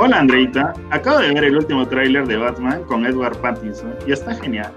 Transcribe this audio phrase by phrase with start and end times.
[0.00, 4.32] Hola Andreita, acabo de ver el último tráiler de Batman con Edward Pattinson y está
[4.36, 4.70] genial.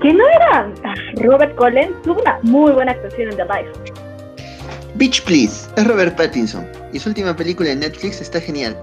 [0.00, 0.72] Que no era
[1.16, 3.72] Robert Collins, tuvo una muy buena actuación en The Life.
[4.94, 8.76] Beach Please, es Robert Pattinson y su última película en Netflix está genial.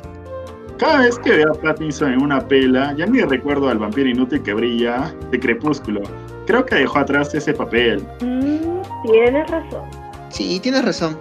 [0.78, 4.44] Cada vez que veo a Pattinson en una pela, ya ni recuerdo al vampiro inútil
[4.44, 6.02] que brilla de Crepúsculo.
[6.48, 8.06] Creo que dejó atrás ese papel.
[8.20, 9.90] Mm, tienes razón.
[10.28, 11.18] Sí, tienes razón.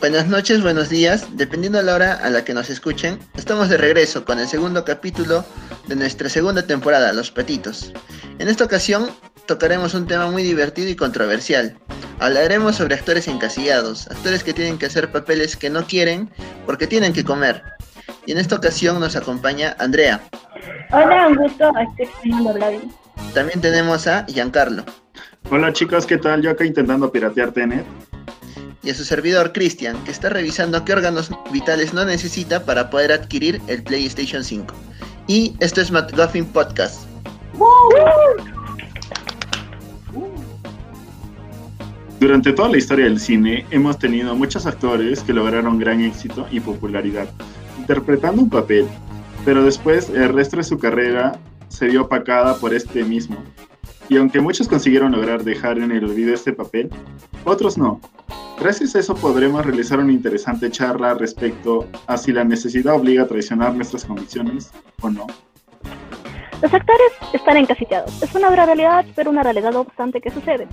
[0.00, 3.76] Buenas noches, buenos días, dependiendo de la hora a la que nos escuchen, estamos de
[3.76, 5.44] regreso con el segundo capítulo
[5.88, 7.92] de nuestra segunda temporada, Los Petitos.
[8.38, 9.10] En esta ocasión
[9.46, 11.76] tocaremos un tema muy divertido y controversial.
[12.20, 16.30] Hablaremos sobre actores encasillados, actores que tienen que hacer papeles que no quieren
[16.64, 17.64] porque tienen que comer.
[18.24, 20.20] Y en esta ocasión nos acompaña Andrea.
[20.92, 21.72] Hola, un gusto,
[23.34, 24.84] También tenemos a Giancarlo.
[25.50, 26.40] Hola chicos, ¿qué tal?
[26.40, 27.84] Yo acá intentando piratear Tenet
[28.82, 33.12] y a su servidor Cristian, que está revisando qué órganos vitales no necesita para poder
[33.12, 34.74] adquirir el PlayStation 5.
[35.26, 37.02] Y esto es McGuffin Podcast.
[42.20, 46.60] Durante toda la historia del cine hemos tenido muchos actores que lograron gran éxito y
[46.60, 47.28] popularidad,
[47.78, 48.86] interpretando un papel,
[49.44, 53.36] pero después el resto de su carrera se vio opacada por este mismo.
[54.08, 56.90] Y aunque muchos consiguieron lograr dejar en el olvido este papel,
[57.44, 58.00] otros no,
[58.60, 63.28] Gracias a eso podremos realizar una interesante charla respecto a si la necesidad obliga a
[63.28, 65.28] traicionar nuestras convicciones o no.
[66.60, 68.20] Los actores están encasillados.
[68.20, 70.66] Es una realidad, pero una realidad obstante que sucede.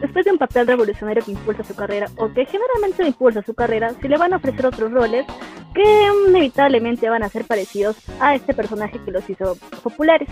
[0.00, 3.92] Después de un papel revolucionario que impulsa su carrera, o que generalmente impulsa su carrera,
[4.00, 5.26] si le van a ofrecer otros roles
[5.74, 10.28] que inevitablemente van a ser parecidos a este personaje que los hizo populares.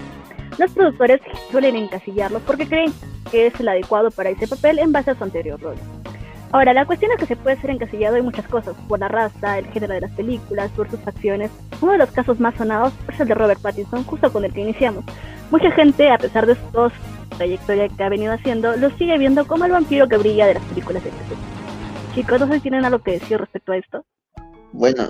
[0.58, 2.92] Los productores suelen encasillarlos porque creen
[3.30, 5.76] que es el adecuado para ese papel en base a su anterior rol.
[6.52, 9.58] Ahora, la cuestión es que se puede ser encasillado en muchas cosas, por la raza,
[9.58, 11.50] el género de las películas, por sus facciones.
[11.80, 14.62] Uno de los casos más sonados es el de Robert Pattinson, justo con el que
[14.62, 15.04] iniciamos.
[15.50, 16.90] Mucha gente, a pesar de su
[17.36, 20.62] trayectoria que ha venido haciendo, lo sigue viendo como el vampiro que brilla de las
[20.64, 21.10] películas de
[22.14, 24.04] Chicos, no sé si tienen algo que decir respecto a esto.
[24.72, 25.08] Bueno,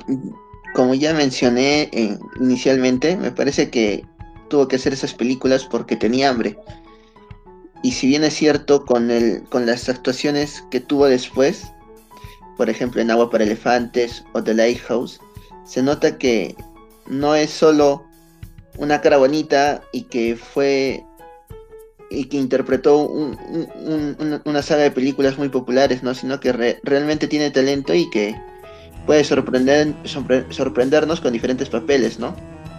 [0.75, 4.05] como ya mencioné eh, inicialmente, me parece que
[4.49, 6.59] tuvo que hacer esas películas porque tenía hambre.
[7.83, 11.73] Y si bien es cierto con, el, con las actuaciones que tuvo después,
[12.57, 15.21] por ejemplo en Agua para Elefantes o The Lighthouse,
[15.65, 16.55] se nota que
[17.07, 18.05] no es solo
[18.77, 21.05] una cara bonita y que fue
[22.11, 26.13] y que interpretó una saga de películas muy populares, ¿no?
[26.13, 26.53] sino que
[26.83, 28.35] realmente tiene talento y que
[29.07, 29.95] puede sorprender,
[30.51, 32.35] sorprendernos con diferentes papeles, ¿no?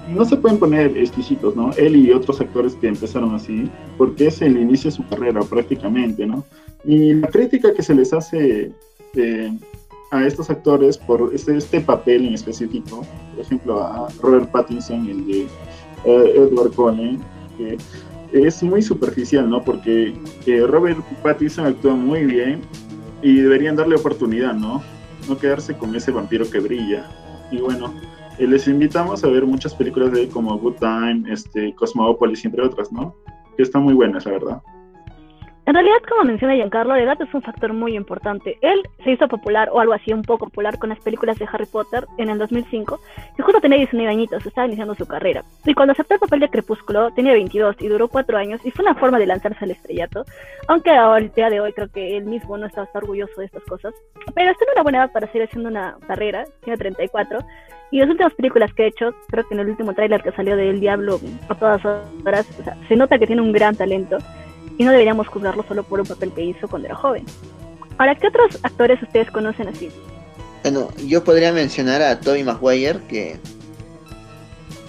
[0.09, 1.71] No se pueden poner exquisitos, ¿no?
[1.73, 6.25] Él y otros actores que empezaron así, porque es el inicio de su carrera prácticamente,
[6.25, 6.43] ¿no?
[6.83, 8.71] Y la crítica que se les hace
[9.15, 9.57] eh,
[10.11, 15.25] a estos actores por este, este, papel en específico, por ejemplo a Robert Pattinson el
[15.25, 15.41] de
[16.05, 17.19] eh, Edward Cullen,
[17.57, 17.77] que
[18.33, 19.63] es muy superficial, ¿no?
[19.63, 20.13] Porque
[20.45, 22.61] eh, Robert Pattinson actúa muy bien
[23.21, 24.81] y deberían darle oportunidad, ¿no?
[25.29, 27.05] No quedarse con ese vampiro que brilla.
[27.51, 27.93] Y bueno,
[28.47, 33.15] les invitamos a ver muchas películas de como Good Time, este, Cosmopolis, entre otras, ¿no?
[33.55, 34.61] Que están muy buenas, la verdad.
[35.71, 38.57] En realidad, como menciona Giancarlo, la edad es un factor muy importante.
[38.59, 41.65] Él se hizo popular, o algo así, un poco popular, con las películas de Harry
[41.65, 42.99] Potter en el 2005,
[43.39, 45.45] y justo tenía 19 añitos, estaba iniciando su carrera.
[45.65, 48.83] Y cuando aceptó el papel de Crepúsculo, tenía 22 y duró 4 años, y fue
[48.83, 50.25] una forma de lanzarse al estrellato,
[50.67, 53.93] aunque al día de hoy creo que él mismo no estaba orgulloso de estas cosas.
[54.35, 57.39] Pero está en una buena edad para seguir haciendo una carrera, tiene 34,
[57.91, 60.57] y las últimas películas que he hecho, creo que en el último tráiler que salió
[60.57, 61.17] de El Diablo
[61.47, 62.45] a todas horas,
[62.89, 64.17] se nota que tiene un gran talento
[64.77, 67.25] y no deberíamos juzgarlo solo por un papel que hizo cuando era joven.
[67.97, 69.91] Ahora, ¿qué otros actores ustedes conocen así?
[70.63, 73.39] Bueno, yo podría mencionar a Tobey Maguire, que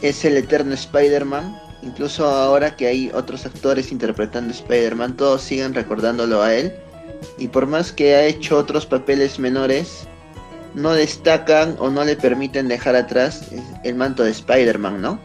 [0.02, 1.58] es el eterno Spider-Man.
[1.82, 6.72] Incluso ahora que hay otros actores interpretando Spider-Man, todos siguen recordándolo a él.
[7.38, 10.06] Y por más que ha hecho otros papeles menores,
[10.74, 13.50] no destacan o no le permiten dejar atrás
[13.84, 15.18] el manto de Spider-Man, ¿no?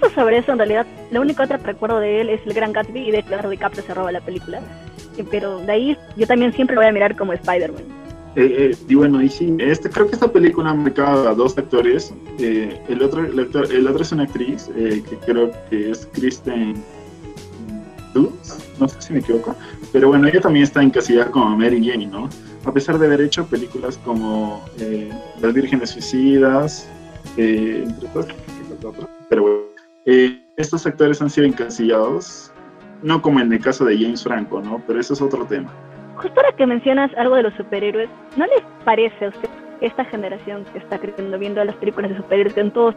[0.00, 2.72] Justo sobre eso, en realidad, la única otra que recuerdo de él es el Gran
[2.72, 4.60] Gatsby y de Leonardo DiCaprio se roba la película.
[5.30, 7.82] Pero de ahí yo también siempre lo voy a mirar como Spider-Man.
[8.36, 11.56] Eh, eh, y bueno, y sí, este, creo que esta película ha marcado a dos
[11.56, 12.12] actores.
[12.38, 16.74] Eh, el, otro, el, actor, el otro es una actriz que creo que es Kristen
[18.12, 19.56] Dunst, no sé si me equivoco.
[19.92, 22.28] Pero bueno, ella también está encasillada como Mary Jane, ¿no?
[22.66, 25.08] a pesar de haber hecho películas como eh,
[25.40, 26.88] Las Vírgenes Suicidas,
[27.36, 28.26] eh, entre otras,
[29.28, 29.58] pero bueno,
[30.06, 32.52] eh, estos actores han sido encasillados,
[33.02, 34.80] no como en el caso de James Franco, ¿no?
[34.86, 35.70] Pero eso es otro tema.
[36.16, 39.48] justo ahora que mencionas algo de los superhéroes, ¿no les parece a usted
[39.82, 42.94] esta generación que está creciendo viendo las películas de superhéroes que en todos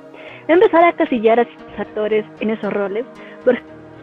[0.47, 3.06] empezar a casillar a sus actores en esos roles?
[3.44, 3.59] Por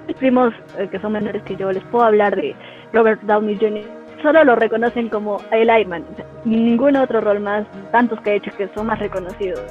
[0.07, 2.55] mis primos eh, que son menores que yo les puedo hablar de
[2.93, 3.85] Robert Downey Jr.
[4.23, 6.05] Solo lo reconocen como el Iron
[6.45, 9.63] ningún otro rol más, tantos que he hecho que son más reconocidos.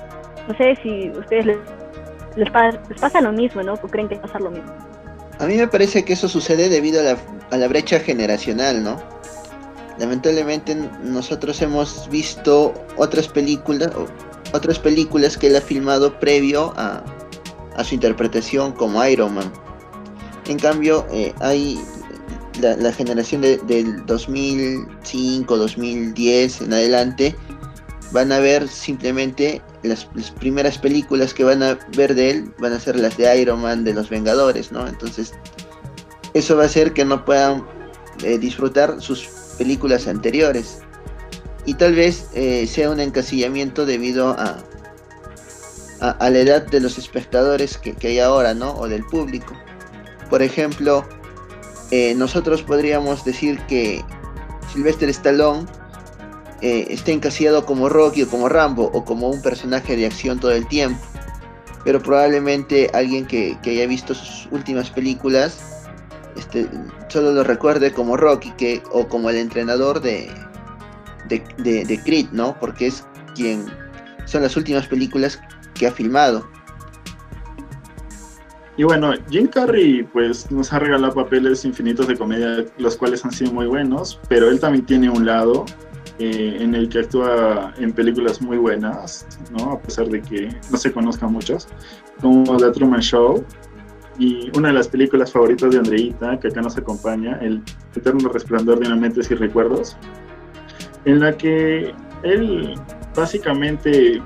[0.47, 1.57] No sé si ustedes les,
[2.35, 3.73] les, pasa, lo mismo, ¿no?
[3.73, 4.71] ¿O creen que pasa lo mismo?
[5.39, 7.17] A mí me parece que eso sucede debido a la,
[7.51, 8.97] a la brecha generacional, ¿no?
[9.97, 13.91] Lamentablemente nosotros hemos visto otras películas,
[14.53, 17.03] otras películas que él ha filmado previo a,
[17.75, 19.51] a su interpretación como Iron Man.
[20.47, 21.79] En cambio, eh, hay
[22.61, 27.35] la, generación del 2005, 2010 en adelante,
[28.15, 30.05] van a ver simplemente las,
[30.39, 33.83] primeras películas que van a ver de él, van a ser las de Iron Man,
[33.83, 34.87] de los Vengadores, ¿no?
[34.87, 35.33] Entonces,
[36.33, 37.65] eso va a hacer que no puedan
[38.23, 39.27] eh, disfrutar sus
[39.57, 40.79] películas anteriores.
[41.65, 44.63] Y tal vez eh, sea un encasillamiento debido a,
[45.99, 48.75] a, la edad de los espectadores que, hay ahora, ¿no?
[48.77, 49.53] O del público.
[50.29, 51.05] Por ejemplo,
[51.91, 54.01] eh, nosotros podríamos decir que
[54.71, 55.65] Sylvester Stallone
[56.61, 60.51] eh, está encasillado como Rocky o como Rambo o como un personaje de acción todo
[60.51, 61.01] el tiempo.
[61.83, 65.59] Pero probablemente alguien que, haya visto sus últimas películas
[66.35, 66.67] este,
[67.07, 70.29] solo lo recuerde como Rocky que, o como el entrenador de,
[71.29, 72.57] de, de Creed, ¿no?
[72.59, 73.05] Porque es
[73.35, 73.65] quien
[74.25, 75.39] son las últimas películas
[75.75, 76.47] que ha filmado.
[78.77, 83.31] Y bueno, Jim Carrey pues nos ha regalado papeles infinitos de comedia, los cuales han
[83.31, 85.65] sido muy buenos, pero él también tiene un lado
[86.19, 89.73] eh, en el que actúa en películas muy buenas, ¿no?
[89.73, 91.67] A pesar de que no se conozcan muchos,
[92.21, 93.43] como The Truman Show
[94.17, 97.61] y una de las películas favoritas de Andreita, que acá nos acompaña, El
[97.95, 99.97] Eterno Resplandor de una mente sin recuerdos,
[101.03, 102.75] en la que él
[103.13, 104.21] básicamente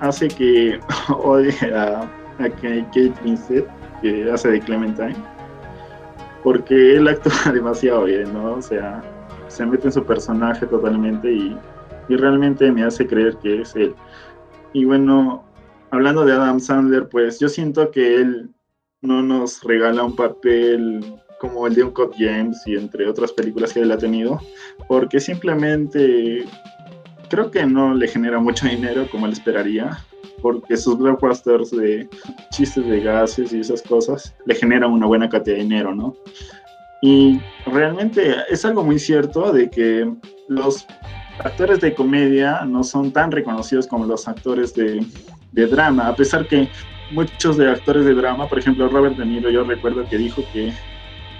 [0.00, 0.78] hace que
[1.08, 2.02] odie a,
[2.38, 3.66] a Kate Winslet
[4.00, 5.16] que hace de Clementine,
[6.44, 8.54] porque él actúa demasiado bien, ¿no?
[8.54, 9.02] O sea,
[9.54, 11.56] se mete en su personaje totalmente y,
[12.08, 13.94] y realmente me hace creer que es él.
[14.72, 15.44] Y bueno,
[15.90, 18.50] hablando de Adam Sandler, pues yo siento que él
[19.00, 21.04] no nos regala un papel
[21.38, 24.40] como el de Uncut James y entre otras películas que él ha tenido,
[24.88, 26.44] porque simplemente
[27.28, 29.98] creo que no le genera mucho dinero como él esperaría
[30.44, 32.06] porque sus blockbusters de
[32.50, 36.14] chistes de gases y esas cosas le generan una buena cantidad de dinero, ¿no?
[37.04, 40.10] Y realmente es algo muy cierto de que
[40.48, 40.86] los
[41.38, 45.04] actores de comedia no son tan reconocidos como los actores de,
[45.52, 46.66] drama, a pesar que
[47.10, 50.72] muchos de actores de drama, por ejemplo Robert De Niro, yo recuerdo que dijo que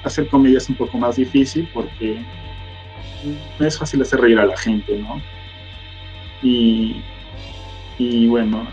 [0.04, 2.22] hacer comedia es un poco más difícil porque
[3.58, 5.18] no es fácil hacer reír a la gente, ¿no?
[6.42, 7.02] Y,
[7.96, 8.66] y bueno,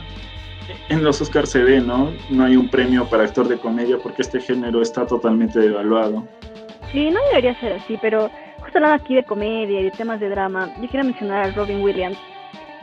[0.89, 2.11] en los Oscars se ve, ¿no?
[2.29, 6.27] No hay un premio para actor de comedia porque este género está totalmente devaluado.
[6.91, 8.29] Sí, no debería ser así, pero
[8.59, 11.81] justo hablando aquí de comedia y de temas de drama, yo quiero mencionar a Robin
[11.81, 12.17] Williams,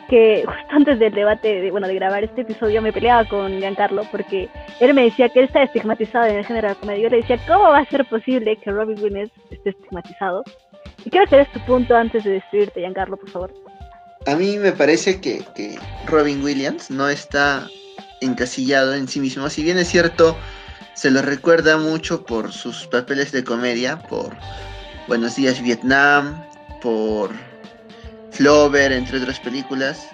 [0.08, 4.04] que justo antes del debate, de, bueno, de grabar este episodio me peleaba con Giancarlo
[4.10, 4.48] porque
[4.80, 7.02] él me decía que él está estigmatizado en el género de comedia.
[7.04, 10.44] Yo le decía, ¿cómo va a ser posible que Robin Williams esté estigmatizado?
[11.04, 13.52] Y quiero que tu punto antes de destruirte, Giancarlo, por favor
[14.28, 15.42] a mí me parece que,
[16.06, 17.68] Robin Williams no está
[18.20, 19.48] encasillado en sí mismo.
[19.48, 20.36] Si bien es cierto,
[20.98, 24.36] se lo recuerda mucho por sus papeles de comedia, por
[25.06, 26.44] Buenos Días Vietnam,
[26.80, 27.30] por
[28.32, 30.08] Flover, entre otras películas.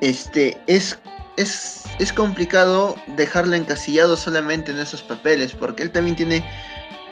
[0.00, 0.98] Este es,
[1.36, 6.44] es, es complicado dejarlo encasillado solamente en esos papeles, porque él también tiene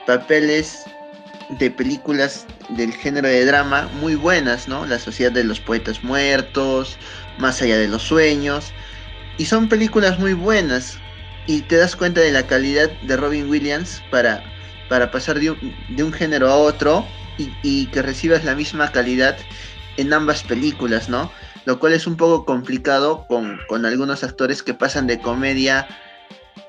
[0.05, 0.87] papeles
[1.61, 4.85] de películas del género de drama muy buenas, ¿no?
[4.87, 6.99] La Sociedad de los Poetas Muertos,
[7.39, 8.73] Más allá de los Sueños.
[9.39, 10.99] Y son películas muy buenas.
[11.47, 14.43] Y te das cuenta de la calidad de Robin Williams para,
[14.89, 17.07] para pasar de un, género a otro
[17.39, 19.37] y, y, que recibas la misma calidad
[19.97, 21.31] en ambas películas, ¿no?
[21.65, 25.87] Lo cual es un poco complicado con, con algunos actores que pasan de comedia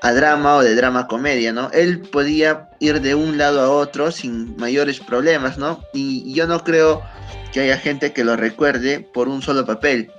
[0.00, 1.70] a drama o de drama comedia, ¿no?
[1.72, 5.82] Él podía ir de un lado a otro sin mayores problemas, ¿no?
[5.92, 7.02] Y yo no creo
[7.52, 10.12] que haya gente que lo recuerde por un solo papel.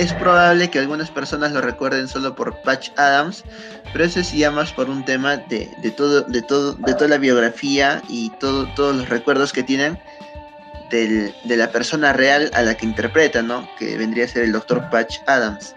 [0.00, 3.44] Es probable que algunas personas lo recuerden solo por Patch Adams,
[3.92, 7.18] pero eso es ya más por un tema de, todo, de, todo, de toda la
[7.18, 9.98] biografía y todo, todos los recuerdos que tienen
[10.90, 13.68] de la persona real a la que interpreta, ¿no?
[13.78, 15.76] Que vendría a ser el doctor Patch Adams.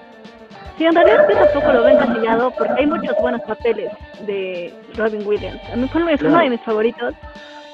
[0.77, 3.91] Sí, en realidad yo tampoco lo ven encasillado porque hay muchos buenos papeles
[4.25, 5.61] de Robin Williams.
[5.69, 7.13] A mí es uno de mis favoritos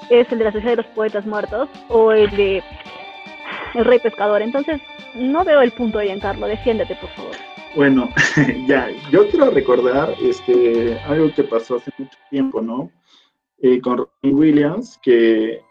[0.10, 2.64] es el de la Sociedad de los Poetas Muertos o el de
[3.74, 4.42] El Rey Pescador.
[4.42, 4.82] Entonces,
[5.16, 6.48] no veo el punto de Giancarlo.
[6.48, 7.36] Defiéndete, por favor.
[7.76, 8.10] Bueno,
[8.68, 12.92] ya, yo quiero recordar este, algo que pasó hace mucho tiempo, ¿no?
[13.62, 15.62] Eh, con Robin Williams, que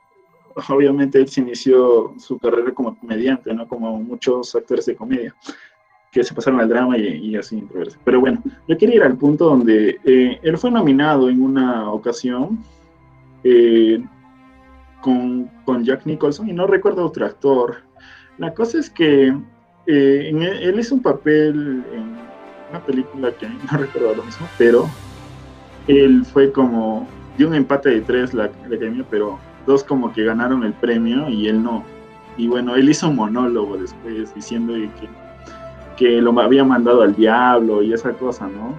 [0.69, 3.67] obviamente él se inició su carrera como comediante, ¿no?
[3.67, 5.35] Como muchos actores de comedia
[6.11, 7.67] que se pasaron al drama y, así.
[8.05, 12.65] Pero bueno, yo quería ir al punto donde eh, él fue nominado en una ocasión
[13.45, 14.03] eh,
[15.03, 17.88] con, con, Jack Nicholson y no recuerdo otro actor.
[18.39, 19.35] La cosa es que
[19.87, 22.17] eh, él hizo un papel en
[22.71, 24.89] una película que no recuerdo lo mismo, pero
[25.87, 30.25] él fue como, dio un empate de tres la, la academia, pero dos como que
[30.25, 31.85] ganaron el premio y él no.
[32.37, 35.09] Y bueno, él hizo un monólogo después diciendo que
[35.99, 38.79] que lo había mandado al diablo y esa cosa, ¿no?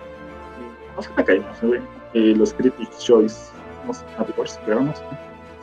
[0.95, 1.73] No sé la no
[2.13, 3.51] eh, los Critics Choice,
[3.85, 4.93] no sé, no.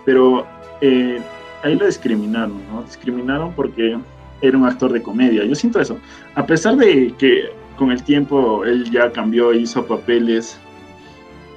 [0.04, 0.46] Pero
[0.82, 1.20] eh,
[1.62, 2.82] ahí lo discriminaron, ¿no?
[2.82, 3.98] Discriminaron porque
[4.40, 5.44] era un actor de comedia.
[5.44, 5.98] Yo siento eso.
[6.34, 10.58] A pesar de que con el tiempo él ya cambió hizo papeles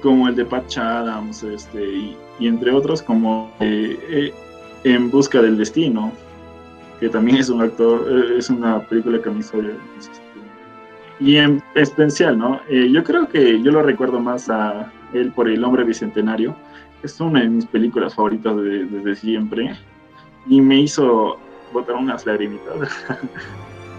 [0.02, 4.32] como el de Patch Adams, este, y, entre otros como eh,
[4.84, 6.10] En Busca del Destino,
[6.98, 9.58] que también es un actor, eh, es una película que me hizo
[11.20, 12.60] y en especial, ¿no?
[12.70, 16.56] Eh, yo creo que yo lo recuerdo más a él por El Hombre Bicentenario.
[17.02, 19.76] Es una de mis películas favoritas desde siempre.
[20.48, 21.38] Y me hizo
[21.72, 23.06] botar unas lagrimitas.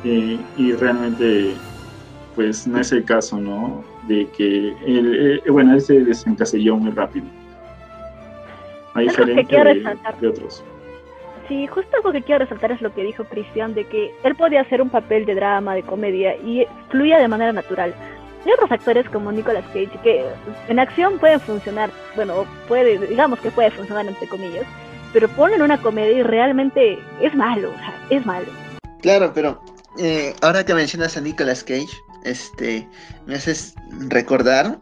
[0.03, 1.53] Eh, y realmente,
[2.33, 3.83] pues no es el caso, ¿no?
[4.07, 7.27] De que, él, bueno, él se desencasilló muy rápido.
[8.95, 10.63] A diferencia de otros.
[11.47, 14.61] Sí, justo algo que quiero resaltar es lo que dijo Cristian, de que él podía
[14.61, 17.93] hacer un papel de drama, de comedia, y fluía de manera natural.
[18.45, 20.25] Hay otros actores como Nicolas Cage que
[20.67, 24.65] en acción pueden funcionar, bueno, puede, digamos que puede funcionar entre comillas,
[25.13, 27.73] pero ponen una comedia y realmente es malo,
[28.09, 28.47] es malo.
[29.01, 29.61] Claro, pero
[29.97, 31.89] eh, ahora que mencionas a Nicolas Cage,
[32.23, 32.87] este,
[33.25, 33.73] me haces
[34.09, 34.79] recordar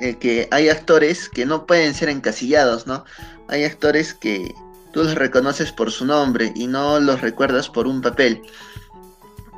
[0.00, 3.04] eh, que hay actores que no pueden ser encasillados, ¿no?
[3.48, 4.54] Hay actores que
[4.92, 8.42] tú los reconoces por su nombre y no los recuerdas por un papel.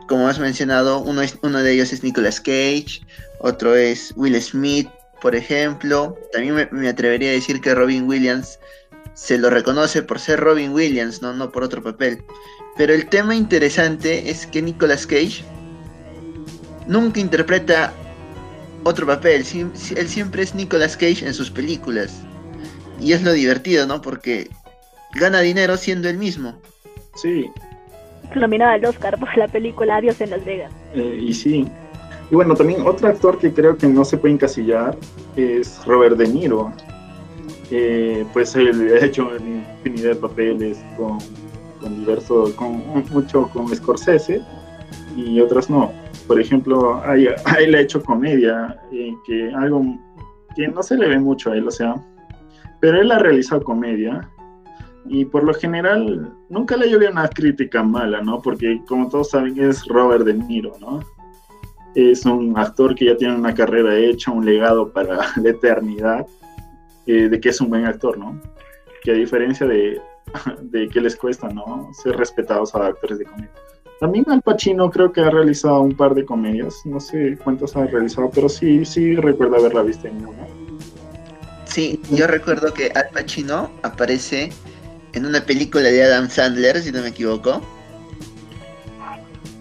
[0.06, 3.02] Como has mencionado, uno, uno de ellos es Nicolas Cage,
[3.40, 4.88] otro es Will Smith,
[5.20, 6.16] por ejemplo.
[6.32, 8.58] También me, atrevería a decir que Robin Williams
[9.18, 11.32] se lo reconoce por ser Robin Williams, ¿no?
[11.32, 12.22] no por otro papel.
[12.76, 15.42] Pero el tema interesante es que Nicolas Cage
[16.86, 17.92] nunca interpreta
[18.84, 19.44] otro papel.
[19.96, 22.22] Él siempre es Nicolas Cage en sus películas.
[23.00, 24.00] Y es lo divertido, ¿no?
[24.00, 24.48] Porque
[25.16, 26.54] gana dinero siendo el mismo.
[27.16, 27.50] Sí.
[28.36, 30.72] Nominada al Oscar por la película Adiós en Las Vegas.
[30.94, 31.66] Eh, y sí.
[32.30, 34.96] Y bueno, también otro actor que creo que no se puede encasillar
[35.34, 36.72] es Robert De Niro.
[37.70, 41.18] Eh, pues él ha hecho infinidad de papeles con,
[41.80, 44.42] con diversos, con mucho con Scorsese
[45.16, 45.92] y otras no.
[46.26, 49.82] Por ejemplo, ahí, él ha hecho comedia, eh, que algo
[50.54, 51.94] que no se le ve mucho a él, o sea,
[52.80, 54.28] pero él ha realizado comedia
[55.06, 58.40] y por lo general nunca le llovió una crítica mala, ¿no?
[58.40, 61.00] Porque como todos saben es Robert De Niro, ¿no?
[61.94, 66.26] Es un actor que ya tiene una carrera hecha, un legado para la eternidad,
[67.08, 68.38] eh, de que es un buen actor, ¿no?
[69.02, 69.98] Que a diferencia de,
[70.62, 71.90] de que les cuesta, ¿no?
[71.94, 73.50] Ser respetados a actores de comedia.
[73.98, 77.86] También Al Pacino creo que ha realizado un par de comedias, no sé cuántas ha
[77.86, 80.46] realizado, pero sí, sí recuerdo haberla visto en una.
[81.64, 84.50] Sí, yo recuerdo que Al Pacino aparece
[85.14, 87.62] en una película de Adam Sandler, si no me equivoco.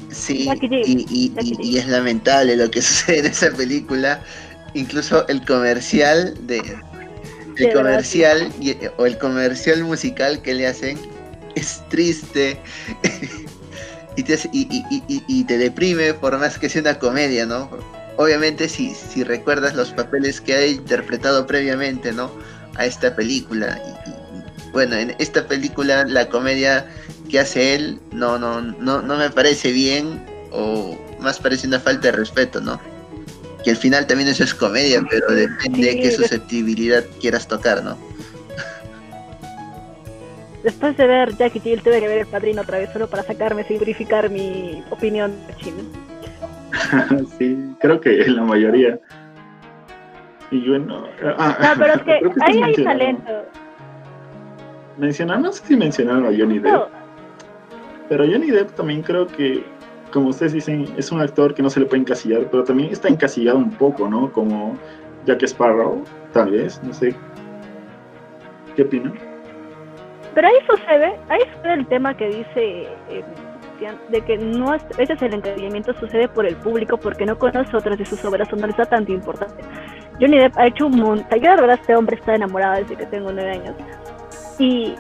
[0.10, 0.50] Sí,
[0.86, 4.22] y, es lamentable lo que sucede en esa película.
[4.74, 6.62] Incluso el comercial de
[7.60, 8.52] el comercial
[8.98, 10.98] o el comercial musical que le hacen
[11.56, 12.58] es triste
[14.16, 17.70] y, te, y, te deprime por más que sea una comedia, ¿no?
[18.18, 22.32] Obviamente si, si recuerdas los papeles que ha interpretado previamente, ¿no?
[22.76, 23.80] A esta película
[24.78, 26.86] bueno, en esta película la comedia
[27.32, 32.12] que hace él no, no, no, no me parece bien o más parece una falta
[32.12, 32.80] de respeto, ¿no?
[33.68, 37.98] Que al final también eso es comedia, pero depende de qué susceptibilidad quieras tocar, ¿no?
[40.64, 43.66] Después de ver Jackie Jill tuve que ver El Padrino otra vez solo para sacarme,
[43.66, 45.84] simplificar mi opinión chino.
[47.38, 49.02] sí, creo que la mayoría.
[50.50, 51.06] Y bueno...
[51.38, 53.34] Ah, no, pero es que ahí hay talento
[54.98, 56.88] mencionaron, no sé si mencionaron a Johnny Depp,
[58.08, 59.62] pero Johnny Depp también creo que,
[60.18, 63.08] como ustedes dicen, es un actor que no se le puede encasillar, pero también está
[63.08, 64.32] encasillado un poco, ¿no?
[64.32, 64.76] Como
[65.28, 67.14] Jack Sparrow, tal vez, no sé.
[68.76, 69.14] ¿Qué opinan?
[70.34, 73.24] Pero ahí sucede, ahí sucede el tema que dice eh,
[74.10, 77.78] de que no es, ese es el encariñamiento sucede por el público porque no conoce
[77.78, 79.64] otras de sus obras o no les da tanto importante.
[80.20, 83.06] Johnny Depp ha hecho un montón, yo la verdad este hombre está enamorado desde que
[83.06, 83.76] tengo nueve años
[84.58, 84.96] y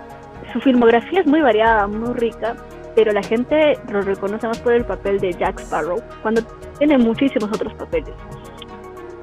[0.53, 2.55] su filmografía es muy variada, muy rica,
[2.97, 6.41] pero la gente lo reconoce más por el papel de Jack Sparrow, cuando
[6.79, 8.09] tiene muchísimos otros papeles.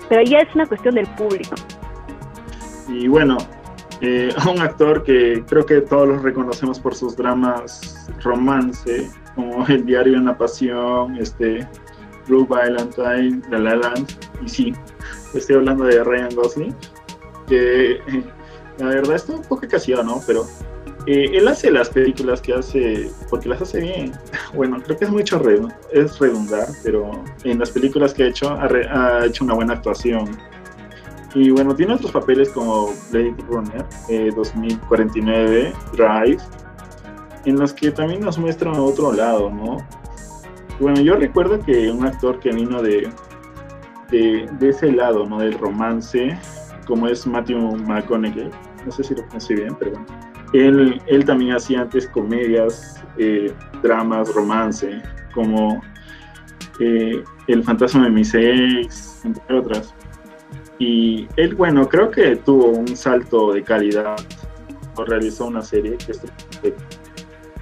[0.08, 1.56] Pero ya es una cuestión del público.
[2.86, 3.36] Y bueno,
[4.00, 9.84] eh, un actor que creo que todos los reconocemos por sus dramas romance, como El
[9.84, 11.66] diario en la pasión, este,
[12.28, 14.06] Blue Valentine, La La Land,
[14.40, 14.72] y sí,
[15.34, 16.76] estoy hablando de Ryan Gosling,
[17.48, 18.24] que eh,
[18.78, 20.20] la verdad está un poco casillado, ¿no?
[20.28, 20.46] Pero
[21.06, 24.12] eh, él hace las películas que hace, porque las hace bien.
[24.54, 25.42] Bueno, creo que es mucho
[25.92, 30.30] es redundar, pero en las películas que ha hecho, ha, hecho una buena actuación.
[31.34, 33.84] Y bueno, tiene otros papeles como Blade Runner,
[34.36, 36.42] 2049, eh, Drive,
[37.44, 39.78] en los que también nos muestran otro lado, ¿no?
[40.78, 43.10] Bueno, yo recuerdo que un actor que vino de,
[44.10, 45.40] de, ese lado, ¿no?
[45.40, 46.38] Del romance,
[46.86, 48.50] como es Matthew McConaughey,
[48.86, 50.23] no sé si lo conocí bien, pero bueno
[50.54, 55.02] él, él también hacía antes comedias, eh, dramas, romance,
[55.34, 55.82] como
[56.78, 59.92] eh, El fantasma de mis ex, entre otras.
[60.78, 64.16] Y él, bueno, creo que tuvo un salto de calidad,
[65.06, 66.12] realizó una serie que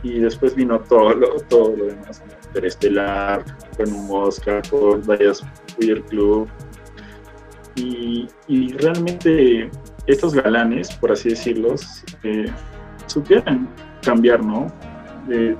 [0.02, 2.22] y después vino todo lo, todo lo demás,
[2.54, 3.44] Estelar,
[3.76, 5.42] con un Oscar por Dallas
[5.78, 6.48] Queer Club.
[7.76, 9.70] Y, y, realmente
[10.06, 12.52] estos galanes, por así decirlos, eh,
[13.12, 13.68] supieran
[14.02, 14.66] cambiar, ¿no?
[15.26, 15.56] De,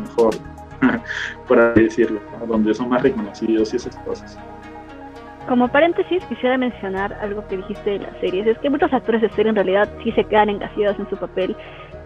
[0.00, 0.34] mejor,
[1.48, 4.38] para decirlo, donde son más reconocidos y esas cosas.
[5.48, 8.46] Como paréntesis, quisiera mencionar algo que dijiste de las series.
[8.46, 11.56] Es que muchos actores de serie en realidad sí se quedan engasiados en su papel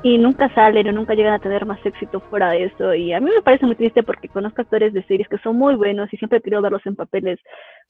[0.03, 2.95] y nunca salen o nunca llegan a tener más éxito fuera de eso.
[2.95, 5.75] Y a mí me parece muy triste porque conozco actores de series que son muy
[5.75, 7.39] buenos y siempre querido verlos en papeles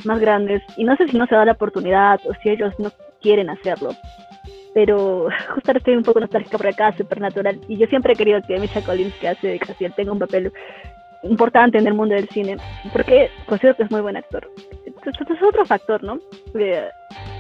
[0.04, 0.62] más grandes.
[0.76, 3.90] Y no sé si no se da la oportunidad o si ellos no quieren hacerlo
[4.74, 8.40] pero justo ahora estoy un poco nostálgica por acá, Supernatural, y yo siempre he querido
[8.46, 10.52] que Misha Collins, que hace de Cassiel, tenga un papel
[11.22, 12.56] importante en el mundo del cine,
[12.92, 14.46] porque considero que es muy buen actor.
[14.84, 16.18] Entonces, es otro factor, ¿no?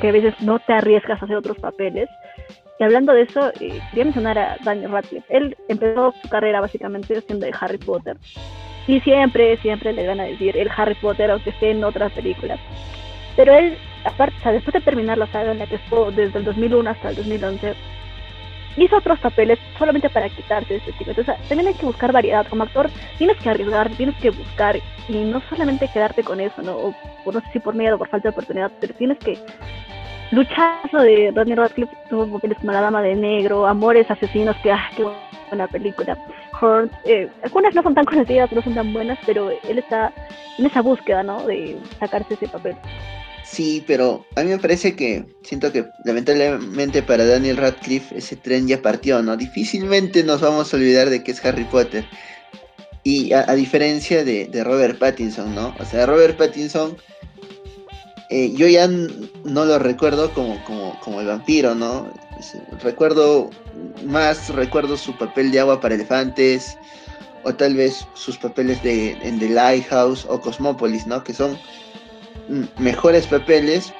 [0.00, 2.08] que a veces no te arriesgas a hacer otros papeles.
[2.78, 5.26] Y hablando de eso, eh, quería mencionar a Daniel Radcliffe.
[5.28, 8.16] Él empezó su carrera básicamente siendo de Harry Potter.
[8.86, 12.58] Y siempre, siempre le van a decir el Harry Potter, aunque esté en otras películas.
[13.36, 16.90] Pero él aparte, después de terminar la saga en la que estuvo desde el 2001
[16.90, 17.74] hasta el 2011,
[18.76, 21.10] hizo otros papeles solamente para quitarse ese tipo.
[21.10, 22.46] Entonces, también hay que buscar variedad.
[22.48, 24.76] Como actor, tienes que arriesgar, tienes que buscar
[25.08, 26.76] y no solamente quedarte con eso, ¿no?
[26.76, 29.38] O, no sé si por miedo o por falta de oportunidad, pero tienes que
[30.30, 30.74] luchar.
[30.92, 35.04] De Rodney Radcliffe tuvo papeles como La Dama de Negro, Amores Asesinos, que, ah, qué
[35.48, 36.16] buena película.
[36.60, 40.12] Horn, eh, algunas no son tan conocidas, no son tan buenas, pero él está
[40.58, 41.44] en esa búsqueda, ¿no?
[41.46, 42.76] De sacarse ese papel.
[43.44, 48.66] Sí, pero a mí me parece que siento que lamentablemente para Daniel Radcliffe ese tren
[48.66, 49.36] ya partió, ¿no?
[49.36, 52.04] Difícilmente nos vamos a olvidar de que es Harry Potter.
[53.02, 55.74] Y a, diferencia de, Robert Pattinson, ¿no?
[55.78, 56.96] O sea, Robert Pattinson,
[58.30, 62.10] eh, yo ya no lo recuerdo como, como, como el vampiro, ¿no?
[62.82, 63.50] Recuerdo
[64.06, 66.78] más, recuerdo su papel de agua para elefantes,
[67.44, 71.22] o tal vez sus papeles de, en The Lighthouse o Cosmópolis, ¿no?
[71.22, 71.58] Que son
[72.78, 73.92] mejores papeles.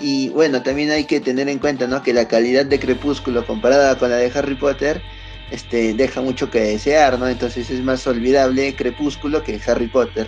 [0.00, 2.02] Y bueno, también hay que tener en cuenta ¿no?
[2.02, 5.00] que la calidad de Crepúsculo comparada con la de Harry Potter
[5.50, 7.28] este, deja mucho que desear, ¿no?
[7.28, 10.26] Entonces es más olvidable Crepúsculo que Harry Potter.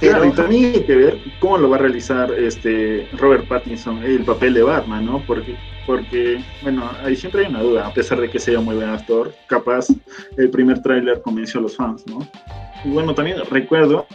[0.00, 0.24] Pero...
[0.24, 4.54] y también hay que ver cómo lo va a realizar este Robert Pattinson el papel
[4.54, 5.22] de Batman, ¿no?
[5.26, 8.88] Porque, porque bueno, ahí siempre hay una duda, a pesar de que sea muy buen
[8.88, 9.86] actor, capaz
[10.36, 12.26] el primer tráiler convenció a los fans, ¿no?
[12.84, 14.06] Y bueno, también recuerdo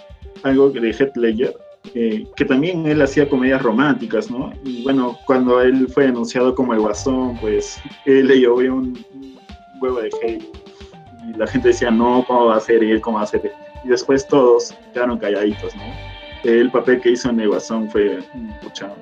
[0.43, 1.55] algo de Heath Ledger,
[1.93, 4.51] que también él hacía comedias románticas, ¿no?
[4.63, 9.03] Y bueno, cuando él fue anunciado como el guasón, pues él le llovió un,
[9.81, 10.43] huevo de hate.
[11.27, 13.01] Y la gente decía, no, ¿cómo va a ser él?
[13.01, 13.51] ¿Cómo va a ser
[13.83, 15.83] Y después todos quedaron calladitos, ¿no?
[16.43, 18.19] El papel que hizo en el guasón fue
[18.61, 18.93] mucha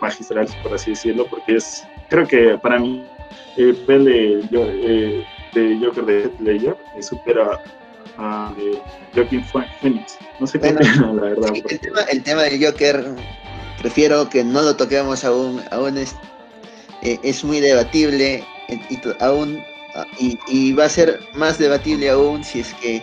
[0.00, 3.04] magistral, por así decirlo, porque es, creo que para mí,
[3.56, 7.60] el papel de, eh, de Joker de Ledger supera
[8.18, 8.80] a de
[9.14, 9.44] Joaquin
[9.80, 10.18] Phoenix.
[10.40, 11.50] No sé qué la verdad.
[11.54, 13.14] el, tema, el tema del Joker,
[13.78, 16.14] prefiero que no lo toquemos aún, aún es,
[17.02, 19.62] eh, es muy debatible y, aún
[20.18, 23.02] y, va a ser más debatible aún si es que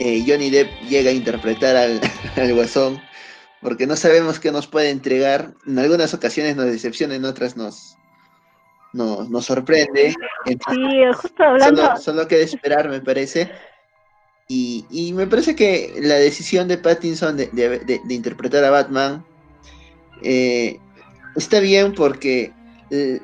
[0.00, 2.00] eh, Johnny Depp llega a interpretar al,
[2.36, 3.00] al guasón,
[3.60, 5.54] porque no sabemos qué nos puede entregar.
[5.66, 7.96] En algunas ocasiones nos decepciona, en otras nos,
[8.92, 10.14] no, nos sorprende.
[10.46, 11.96] sí, justo hablando.
[11.96, 13.50] Solo, queda esperar, me parece.
[14.46, 19.24] Y, me parece que la decisión de Pattinson de, interpretar a Batman
[20.22, 20.78] eh,
[21.34, 22.52] está bien porque
[22.90, 23.20] eh,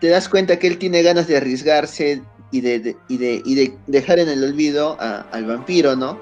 [0.00, 2.96] te das cuenta que él tiene ganas de arriesgarse y de
[3.86, 6.18] dejar en el olvido al vampiro, ¿no?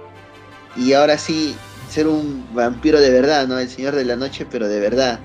[0.76, 1.54] Y ahora sí,
[1.88, 3.58] ser un vampiro de verdad, ¿no?
[3.58, 5.20] El Señor de la Noche, pero de verdad.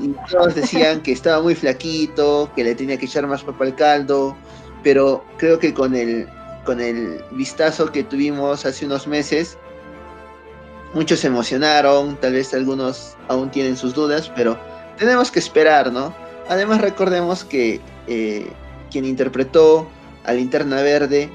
[0.00, 3.74] Y todos decían que estaba muy flaquito, que le tenía que echar más papa al
[3.74, 4.36] caldo,
[4.82, 6.28] pero creo que con el,
[6.68, 9.56] con el vistazo que tuvimos hace unos meses,
[10.92, 14.60] muchos se emocionaron, tal vez algunos aún tienen sus dudas, pero
[14.98, 16.14] tenemos que esperar, ¿no?
[16.46, 18.52] Además recordemos que eh,
[18.90, 19.88] quien interpretó
[20.24, 21.30] a Linterna Verde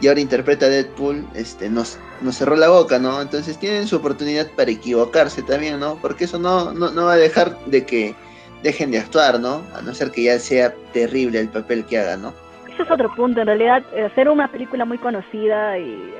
[0.00, 3.20] y ahora interpreta a Deadpool, este, nos, nos cerró la boca, ¿no?
[3.20, 5.98] Entonces tienen su oportunidad para equivocarse también, ¿no?
[6.00, 8.14] Porque eso no, no, va a dejar de que
[8.62, 9.62] dejen de actuar, ¿no?
[9.74, 12.41] A no ser que ya sea terrible el papel que hagan, ¿no?
[12.72, 16.12] Ese es otro punto, en realidad, hacer una película muy conocida y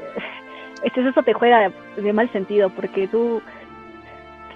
[0.83, 3.41] este, eso te juega de mal sentido, porque tú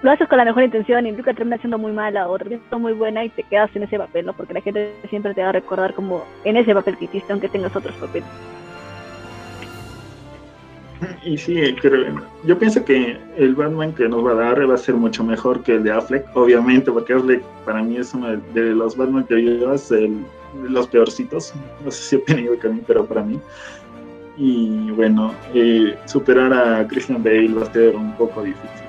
[0.02, 2.78] lo haces con la mejor intención y nunca termina siendo muy mala o termina siendo
[2.78, 4.34] muy buena y te quedas en ese papel, ¿no?
[4.34, 7.48] Porque la gente siempre te va a recordar como en ese papel que hiciste, aunque
[7.48, 8.28] tengas otros papeles.
[11.24, 14.78] Y sí, creo, yo pienso que el Batman que nos va a dar va a
[14.78, 18.62] ser mucho mejor que el de Affleck, obviamente, porque Affleck para mí es uno de
[18.74, 20.20] los Batman que yo es el, de
[20.54, 21.52] los peorcitos,
[21.84, 23.40] no sé si que a mí, pero para mí.
[24.36, 28.86] Y bueno, eh, superar a Christian Bale va a ser un poco difícil.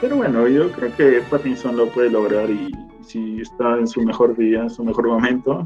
[0.00, 2.72] Pero bueno, yo creo que Pattinson lo puede lograr y
[3.06, 5.64] si está en su mejor día, en su mejor momento,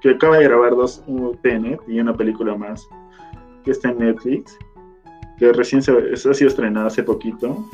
[0.00, 1.04] que acaba de grabar dos
[1.42, 2.88] TNT y una película más
[3.64, 4.58] que está en Netflix,
[5.38, 7.64] que recién se, ha sido estrenada hace poquito.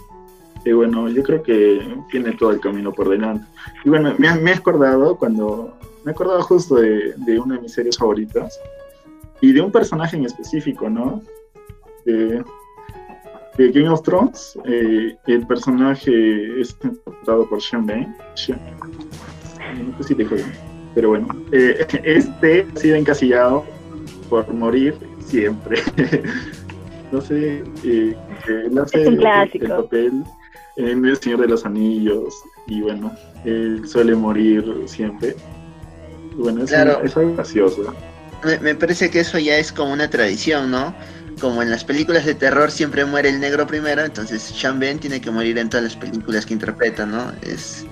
[0.64, 1.80] Y bueno, yo creo que
[2.10, 3.46] tiene todo el camino por delante.
[3.84, 7.62] Y bueno, me, me he acordado cuando, me he acordado justo de, de, una de
[7.62, 8.58] mis series favoritas
[9.40, 11.22] y de un personaje en específico, ¿no?
[12.04, 12.42] De,
[13.56, 18.14] de Game of Thrones, eh, el personaje es interpretado por Sean Bain.
[19.88, 20.26] No sé si te
[20.94, 23.64] pero bueno, eh, este ha sido encasillado
[24.28, 25.80] por morir siempre.
[27.12, 28.16] no sé, eh,
[28.48, 30.22] él hace el, papel
[30.76, 32.34] en El Señor de los Anillos
[32.66, 33.10] y bueno,
[33.44, 35.34] él suele morir siempre.
[36.36, 37.94] Bueno, es, algo gracioso.
[38.44, 40.94] Me, me, parece que eso ya es como una tradición, ¿no?
[41.40, 45.20] Como en las películas de terror siempre muere el negro primero, entonces Sean Ben tiene
[45.20, 47.32] que morir en todas las películas que interpreta, ¿no?
[47.42, 47.84] Es,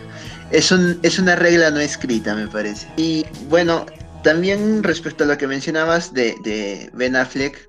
[0.51, 2.89] es, un, es una regla no escrita, me parece.
[2.97, 3.87] Y bueno,
[4.23, 7.69] también respecto a lo que mencionabas de, Ben Affleck,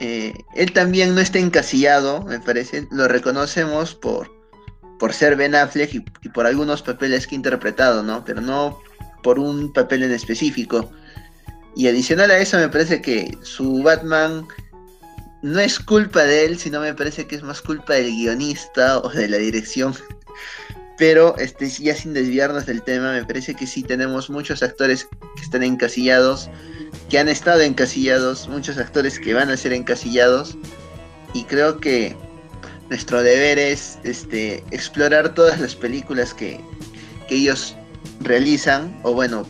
[0.00, 4.30] eh, él también no está encasillado, me parece, lo reconocemos por,
[4.98, 8.24] por ser Ben Affleck y, y, por algunos papeles que ha interpretado, ¿no?
[8.24, 8.78] Pero no
[9.22, 10.90] por un papel en específico.
[11.76, 14.46] Y adicional a eso me parece que su Batman
[15.42, 19.08] no es culpa de él, sino me parece que es más culpa del guionista o
[19.08, 19.94] de la dirección.
[20.98, 25.42] Pero este, ya sin desviarnos del tema, me parece que sí tenemos muchos actores que
[25.42, 26.50] están encasillados,
[27.08, 30.58] que han estado encasillados, muchos actores que van a ser encasillados.
[31.32, 32.14] Y creo que
[32.90, 36.60] nuestro deber es este, explorar todas las películas que,
[37.28, 37.74] que ellos
[38.20, 39.46] realizan, o bueno,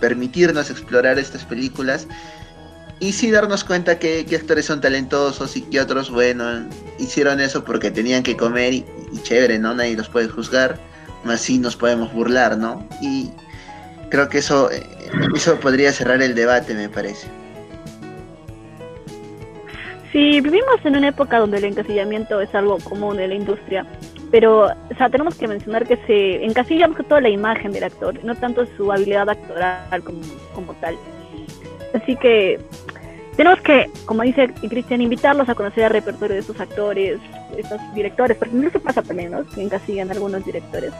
[0.00, 2.06] permitirnos explorar estas películas
[3.00, 7.90] y sí darnos cuenta que, actores son talentosos y que otros, bueno, hicieron eso porque
[7.90, 8.84] tenían que comer y,
[9.22, 9.74] chévere, ¿no?
[9.74, 10.78] Nadie los puede juzgar,
[11.24, 12.86] más sí nos podemos burlar, ¿no?
[13.00, 13.30] Y
[14.10, 14.86] creo que eso, eh,
[15.34, 17.26] eso podría cerrar el debate, me parece.
[20.12, 23.86] Sí, vivimos en una época donde el encasillamiento es algo común en la industria,
[24.30, 27.84] pero o sea, tenemos que mencionar que se encasilla más que toda la imagen del
[27.84, 30.20] actor, no tanto su habilidad actoral como,
[30.54, 30.96] como tal.
[31.94, 32.60] Así que
[33.36, 37.18] tenemos que, como dice Cristian, invitarlos a conocer el repertorio de estos actores,
[37.56, 39.46] estos directores, porque no se pasa también, ¿no?
[39.46, 40.92] Que encasillan algunos directores.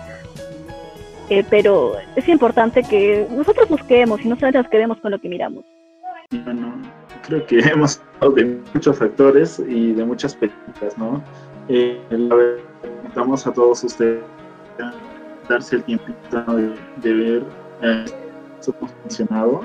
[1.28, 5.28] Eh, pero es importante que nosotros busquemos y no solamente nos quedemos con lo que
[5.28, 5.64] miramos.
[6.44, 6.80] Bueno,
[7.26, 11.22] creo que hemos hablado de muchos actores y de muchas películas, ¿no?
[11.72, 14.24] Eh, invitamos a todos ustedes
[15.48, 16.06] darse el tiempo
[17.00, 17.44] de, ver
[17.82, 18.04] eh,
[18.58, 19.60] eso funcionado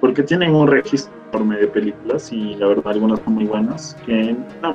[0.00, 4.34] porque tienen un registro enorme de películas y la verdad algunas son muy buenas, que
[4.62, 4.74] no,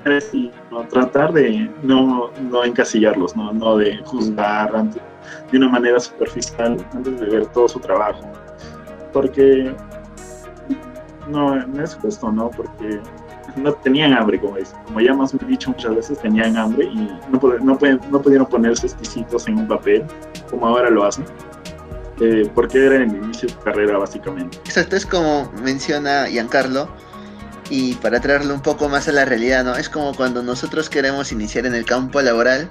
[0.70, 3.52] no tratar de no, no encasillarlos, ¿no?
[3.54, 5.02] no de juzgar antes,
[5.52, 8.22] de una manera superficial antes de ver todo su trabajo,
[9.12, 9.74] porque
[11.28, 12.52] no, no es justo, ¿no?
[12.52, 13.00] Porque
[13.56, 14.76] no tenían hambre, como dice.
[14.86, 16.96] Como ya hemos dicho muchas veces, tenían hambre y
[17.32, 17.78] no, no,
[18.10, 20.04] no pudieron ponerse exquisitos en un papel
[20.50, 21.26] como ahora lo hacen
[22.22, 24.58] eh, porque era el inicio de su carrera básicamente.
[24.66, 26.88] Exacto, es como menciona Giancarlo,
[27.72, 29.76] y para traerlo un poco más a la realidad, ¿no?
[29.76, 32.70] Es como cuando nosotros queremos iniciar en el campo laboral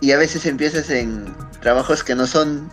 [0.00, 2.70] y a veces empiezas en trabajos que no son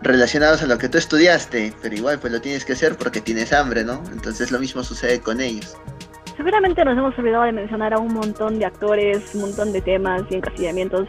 [0.00, 3.52] relacionados a lo que tú estudiaste, pero igual pues lo tienes que hacer porque tienes
[3.52, 4.02] hambre, ¿no?
[4.12, 5.76] Entonces lo mismo sucede con ellos.
[6.36, 10.22] Seguramente nos hemos olvidado de mencionar a un montón de actores, un montón de temas
[10.30, 11.08] y encasillamientos,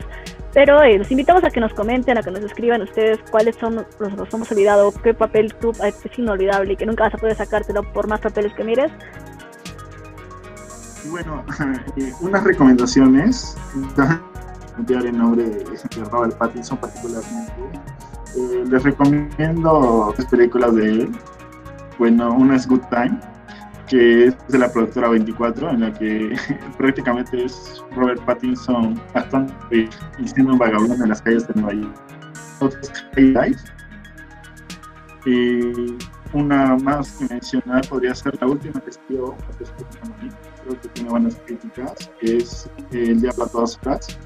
[0.54, 3.76] pero eh, los invitamos a que nos comenten, a que nos escriban ustedes cuáles son
[3.76, 7.18] los que nos hemos olvidado, qué papel tú es inolvidable y que nunca vas a
[7.18, 8.92] poder sacártelo por más papeles que mires.
[11.10, 11.44] Bueno,
[11.98, 13.58] eh, unas recomendaciones,
[14.76, 17.52] cambiar el nombre de Robert Pattinson particularmente.
[18.38, 21.12] Eh, les recomiendo las películas de él.
[21.98, 23.20] Bueno, una es Good Time,
[23.88, 26.36] que es de la productora 24, en la que
[26.78, 29.88] prácticamente es Robert Pattinson actuando y
[30.28, 31.96] siendo un vagabundo en las calles de Nueva York.
[32.60, 32.80] Otra
[33.18, 33.66] es
[35.26, 35.98] Y
[36.34, 42.12] una más que mencionar podría ser la última que escribió, creo que tiene buenas críticas,
[42.20, 44.20] que es El Diablo a todas horas.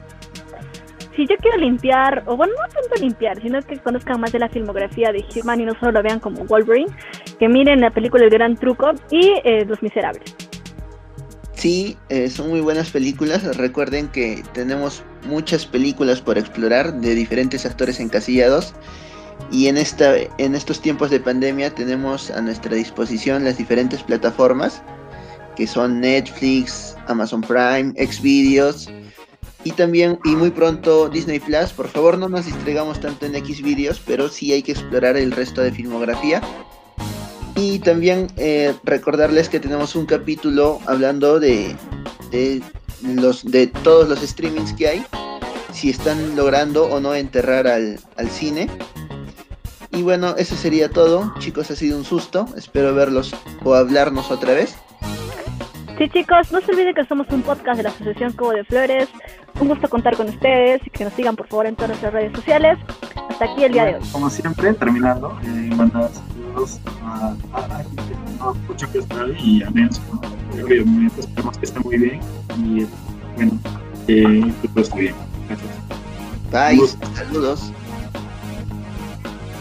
[1.15, 4.47] Si yo quiero limpiar, o bueno, no tanto limpiar, sino que conozcan más de la
[4.47, 6.95] filmografía de Hitman y no solo lo vean como Wolverine,
[7.39, 10.35] que miren la película El Gran Truco y eh, Los Miserables.
[11.53, 13.57] Sí, eh, son muy buenas películas.
[13.57, 18.73] Recuerden que tenemos muchas películas por explorar de diferentes actores encasillados.
[19.51, 24.81] Y en, esta, en estos tiempos de pandemia tenemos a nuestra disposición las diferentes plataformas
[25.59, 28.89] que son Netflix, Amazon Prime, Xvideos
[29.65, 33.61] y también, y muy pronto Disney Plus, por favor no nos distraigamos tanto en X
[33.61, 36.41] videos, pero sí hay que explorar el resto de filmografía.
[37.59, 41.75] Y también eh, recordarles que tenemos un capítulo hablando de,
[42.31, 42.61] de,
[43.03, 45.05] los, de todos los streamings que hay,
[45.73, 48.69] si están logrando o no enterrar al, al cine.
[49.91, 51.33] Y bueno, eso sería todo.
[51.39, 52.45] Chicos, ha sido un susto.
[52.55, 54.77] Espero verlos o hablarnos otra vez.
[55.97, 59.09] Sí, chicos, no se olviden que somos un podcast de la Asociación Cubo de Flores.
[59.59, 62.31] Un gusto contar con ustedes y que nos sigan por favor en todas nuestras redes
[62.31, 62.77] sociales.
[63.29, 64.01] Hasta aquí el día de hoy.
[64.13, 65.69] Como siempre, terminando, eh,
[66.59, 70.03] saludos a, a, a Pucho que está y a Nelson.
[70.63, 72.19] Obviamente esperamos que esté muy bien
[72.57, 72.85] y
[73.35, 73.59] bueno,
[74.07, 75.15] eh, que todo esté bien.
[76.51, 76.97] Gracias.
[76.99, 77.71] Bye, saludos.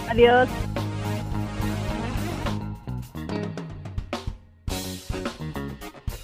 [0.08, 0.48] Adiós.